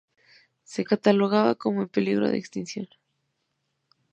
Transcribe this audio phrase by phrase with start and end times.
[0.63, 2.87] Se cataloga como "En peligro de Extinción".